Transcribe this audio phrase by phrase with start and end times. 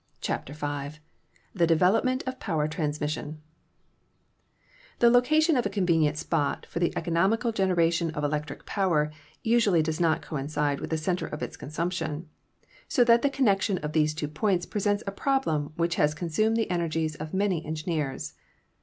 [0.19, 0.97] CHAPTER V
[1.53, 3.39] THE DEVELOPMENT OF POWER TRANSMISSION
[4.97, 9.11] The location of a convenient spot for the economical generation of electric power
[9.43, 12.27] usually does not coincide with the center of its consumption,
[12.87, 16.71] so that the connection of these two points presents a problem which has consumed the
[16.71, 18.33] energies of many engineers.